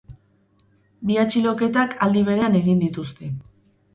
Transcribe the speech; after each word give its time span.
Bi 1.09 1.17
atxiloketak 1.25 1.93
aldi 2.07 2.25
berean 2.31 2.57
egin 2.61 2.83
dituzte. 2.87 3.33